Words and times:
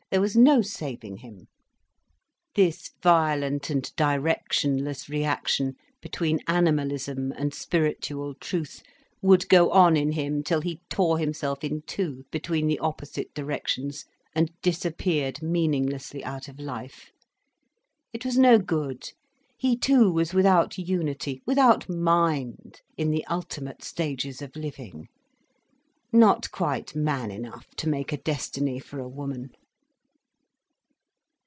There 0.09 0.19
was 0.19 0.35
no 0.35 0.61
saving 0.61 1.19
him. 1.19 1.47
This 2.55 2.91
violent 3.01 3.69
and 3.69 3.83
directionless 3.95 5.07
reaction 5.07 5.75
between 6.01 6.41
animalism 6.49 7.31
and 7.37 7.53
spiritual 7.53 8.33
truth 8.35 8.83
would 9.21 9.47
go 9.47 9.71
on 9.71 9.95
in 9.95 10.11
him 10.11 10.43
till 10.43 10.59
he 10.59 10.81
tore 10.89 11.17
himself 11.17 11.63
in 11.63 11.83
two 11.83 12.25
between 12.29 12.67
the 12.67 12.77
opposite 12.79 13.33
directions, 13.33 14.03
and 14.35 14.51
disappeared 14.61 15.41
meaninglessly 15.41 16.25
out 16.25 16.49
of 16.49 16.59
life. 16.59 17.13
It 18.11 18.25
was 18.25 18.37
no 18.37 18.59
good—he 18.59 19.77
too 19.77 20.11
was 20.11 20.33
without 20.33 20.77
unity, 20.77 21.41
without 21.45 21.87
mind, 21.87 22.81
in 22.97 23.11
the 23.11 23.23
ultimate 23.27 23.81
stages 23.81 24.41
of 24.41 24.57
living; 24.57 25.07
not 26.11 26.51
quite 26.51 26.97
man 26.97 27.31
enough 27.31 27.67
to 27.77 27.87
make 27.87 28.11
a 28.11 28.17
destiny 28.17 28.77
for 28.77 28.99
a 28.99 29.07
woman. 29.07 29.51